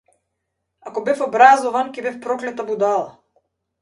[0.91, 3.09] Ако бев образован, ќе бев проклета будала.